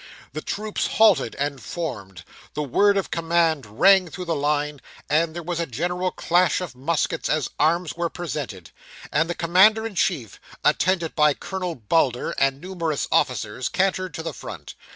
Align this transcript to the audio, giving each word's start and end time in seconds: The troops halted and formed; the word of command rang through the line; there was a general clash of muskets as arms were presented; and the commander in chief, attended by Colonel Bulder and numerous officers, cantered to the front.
The 0.33 0.41
troops 0.41 0.87
halted 0.87 1.35
and 1.35 1.61
formed; 1.61 2.23
the 2.55 2.63
word 2.63 2.97
of 2.97 3.11
command 3.11 3.67
rang 3.79 4.07
through 4.07 4.25
the 4.25 4.35
line; 4.35 4.81
there 5.09 5.43
was 5.43 5.59
a 5.59 5.67
general 5.67 6.09
clash 6.09 6.59
of 6.59 6.75
muskets 6.75 7.29
as 7.29 7.51
arms 7.59 7.93
were 7.93 8.09
presented; 8.09 8.71
and 9.11 9.29
the 9.29 9.35
commander 9.35 9.85
in 9.85 9.93
chief, 9.93 10.39
attended 10.65 11.15
by 11.15 11.35
Colonel 11.35 11.75
Bulder 11.75 12.31
and 12.39 12.59
numerous 12.59 13.07
officers, 13.11 13.69
cantered 13.69 14.15
to 14.15 14.23
the 14.23 14.33
front. 14.33 14.73